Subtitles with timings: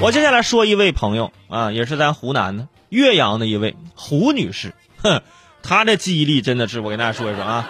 [0.00, 5.22] 我接下来说一位朋友啊，也是咱湖南的岳阳的一位胡女士，哼，
[5.62, 7.68] 她的记忆力真的是我跟大家说一说啊。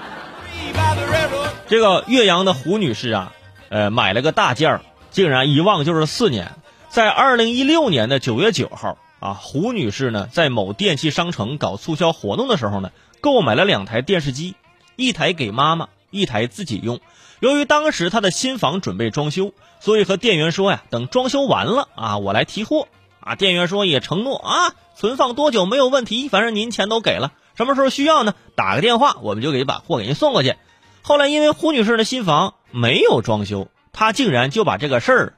[1.69, 3.33] 这个岳阳的胡女士啊，
[3.69, 4.81] 呃，买了个大件儿，
[5.11, 6.53] 竟然一忘就是四年。
[6.89, 14.55] 在二零一六年的九月九号啊，胡女士呢在某电器商城搞促销活动的时候呢，购买了两台电视机，
[14.97, 17.01] 一台给妈妈，一台自己用。
[17.41, 22.87] 由于当时他的新房准备装修，所以和店员说呀，等装修完了啊，我来提货
[23.19, 23.35] 啊。
[23.35, 28.35] 店员说也承诺啊，存放多久没有问题，反正您钱都给了，什么时候需要呢？
[28.55, 30.55] 打个电话，我们就给把货给您送过去。
[31.03, 35.35] 后来因为胡女士的新房没有装修，她竟然就把这个事儿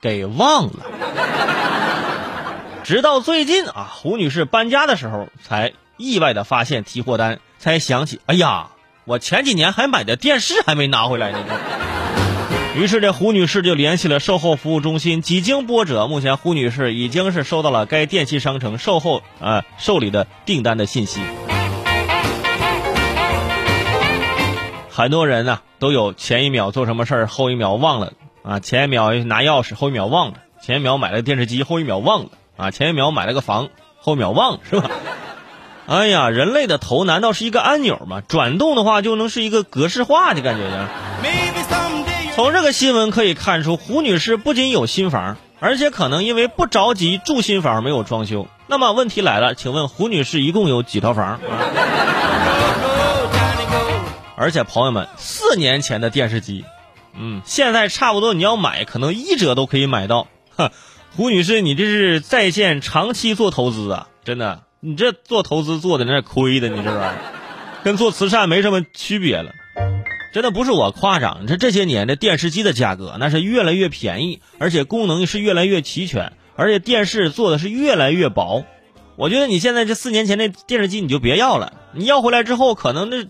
[0.00, 0.86] 给忘了。
[2.82, 8.70] 直到最近啊，胡女士搬家的时候才意外的发现提货单，才想起，哎呀，
[9.06, 11.38] 我前几年还买的电视还没拿回来呢。
[12.74, 21.20] 于是这胡女士就联系了售后服务中心，几经波折，目前胡女士已经是收到了该电器商城售后啊受理的订单的信息。
[24.90, 28.58] 很多人呢都有前一秒做什么事儿，后一秒忘了啊！
[28.58, 32.70] 前一秒拿钥匙，后一秒忘了；前一秒买了电视机，后一秒忘了啊！
[32.70, 33.68] 前一秒买了个房，
[33.98, 34.88] 后一秒忘，是吧？
[35.86, 38.22] 哎呀，人类的头难道是一个按钮吗？
[38.26, 40.88] 转动的话就能是一个格式化的感觉呀？
[42.34, 48.48] 从这个新闻可以看出，胡女士不仅有新房，而且可能因为不着急住新房没有装修。
[48.66, 51.38] 那么问题来了，请问胡女士一共有几套房？
[54.36, 56.64] 而且朋友们，四年前的电视机，
[57.16, 60.26] 嗯，现在差不多你要买，可能一折都可以买到。
[60.56, 60.72] 哈，
[61.16, 64.08] 胡女士，你这是在线长期做投资啊！
[64.24, 67.14] 真的，你这做投资做的那亏的，你知道吧，
[67.82, 69.50] 跟做慈善没什么区别了。
[70.32, 78.64] 真的不是我夸张，这这些年的电视机的价格那是越来越便宜，而且功能是越来越齐全，而且电视做的是越来越薄。
[79.16, 83.24] 我觉得你现在这四年前那电视机你就别要了，你要回来之后可能那。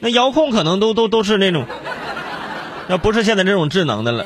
[0.00, 1.66] 那遥控可能都都都是那种，
[2.88, 4.24] 那不是现在这种智能的了。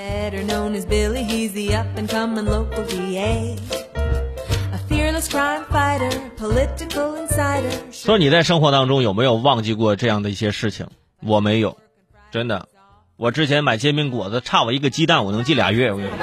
[7.92, 10.86] 说你在生活当中有没有忘记过这样的一些事情？
[11.24, 11.76] 我没有，
[12.30, 12.68] 真的。
[13.16, 15.92] 我之前买煎饼果子，差我一个鸡蛋，我能记俩月。
[15.92, 16.18] 我跟你说，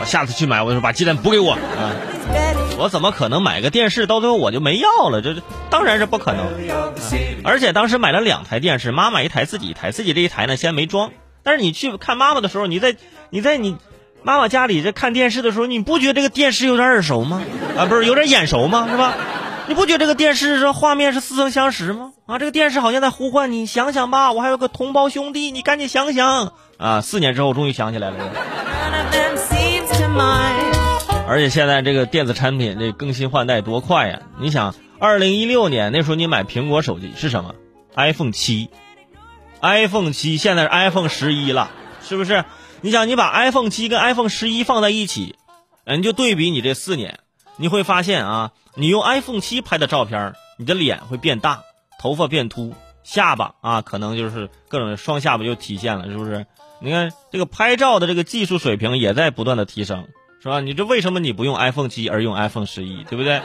[0.00, 1.96] 我下次去买，我就说把鸡蛋补给我啊。
[2.78, 5.22] 我怎么可能买个电视到最后我就没要了？
[5.22, 6.46] 这这当然是不可能。
[7.42, 9.90] 而且当时买了两台电视，妈妈一台，自己一台。
[9.90, 11.10] 自己这一台呢，先没装。
[11.42, 12.96] 但是你去看妈妈的时候，你在
[13.30, 13.76] 你在你
[14.22, 17.42] 妈妈家里这看电视的时候，你不觉得这个电视有点耳熟吗？
[17.76, 18.86] 啊，不是有点眼熟吗？
[18.90, 19.14] 是吧？
[19.66, 22.12] 你不觉得这个电视这画面是似曾相识吗？
[22.26, 27.00] 啊，这个电视好像在呼唤你，想想吧，我还有个同胞兄弟，你赶紧想想啊！
[27.00, 28.16] 四年之后终于想起来了。
[31.28, 34.20] 而且现在这个电子产品这更新换代多快呀！
[34.40, 37.54] 你想，二零一六年那时候你买苹果手机是什么
[37.94, 38.70] ？iPhone 七
[39.60, 41.70] ，iPhone 七现在是 iPhone 十一了，
[42.02, 42.44] 是不是？
[42.80, 45.36] 你想，你把 iPhone 七跟 iPhone 十一放在一起，
[45.86, 47.20] 你，就对比你这四年，
[47.56, 51.62] 你会发现啊，你用 iPhone 七拍的照片，你的脸会变大，
[51.98, 56.46] 头发变秃，下巴啊，可能就是各种双下巴就体现了，是不是？
[56.80, 60.06] 你看这个拍照的这个技术水平也在不断的提升。
[60.42, 60.60] 是吧？
[60.60, 63.42] 你这为什么你不用 iPhone 七而用 iPhone 十一，对不对？